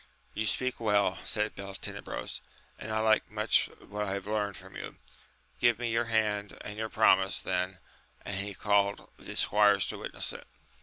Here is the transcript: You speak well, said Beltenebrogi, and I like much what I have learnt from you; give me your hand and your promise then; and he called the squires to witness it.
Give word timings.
You 0.33 0.47
speak 0.47 0.79
well, 0.79 1.19
said 1.25 1.55
Beltenebrogi, 1.55 2.41
and 2.79 2.91
I 2.91 2.97
like 2.97 3.29
much 3.29 3.67
what 3.67 4.07
I 4.07 4.13
have 4.13 4.25
learnt 4.25 4.57
from 4.57 4.75
you; 4.75 4.95
give 5.59 5.77
me 5.77 5.91
your 5.91 6.05
hand 6.05 6.57
and 6.61 6.75
your 6.75 6.89
promise 6.89 7.39
then; 7.39 7.77
and 8.25 8.35
he 8.39 8.55
called 8.55 9.11
the 9.19 9.35
squires 9.35 9.85
to 9.89 9.99
witness 9.99 10.33
it. 10.33 10.47